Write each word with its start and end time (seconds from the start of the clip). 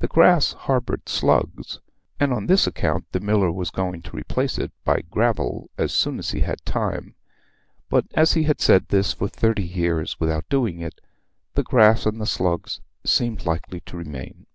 The 0.00 0.08
grass 0.08 0.54
harboured 0.54 1.08
slugs, 1.08 1.78
and 2.18 2.32
on 2.32 2.46
this 2.46 2.66
account 2.66 3.04
the 3.12 3.20
miller 3.20 3.52
was 3.52 3.70
going 3.70 4.02
to 4.02 4.16
replace 4.16 4.58
it 4.58 4.72
by 4.82 5.02
gravel 5.08 5.70
as 5.78 5.94
soon 5.94 6.18
as 6.18 6.32
he 6.32 6.40
had 6.40 6.60
time; 6.66 7.14
but 7.88 8.06
as 8.14 8.32
he 8.32 8.42
had 8.42 8.60
said 8.60 8.88
this 8.88 9.12
for 9.12 9.28
thirty 9.28 9.62
years 9.62 10.18
without 10.18 10.48
doing 10.48 10.80
it, 10.80 11.00
the 11.54 11.62
grass 11.62 12.06
and 12.06 12.20
the 12.20 12.26
slugs 12.26 12.80
seemed 13.04 13.46
likely 13.46 13.78
to 13.82 13.96
remain. 13.96 14.46